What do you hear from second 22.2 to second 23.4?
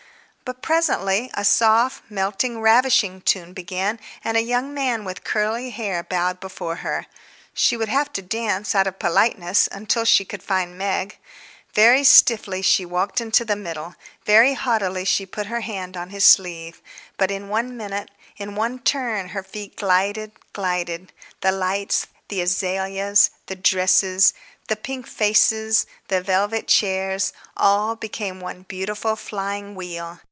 the azaleas,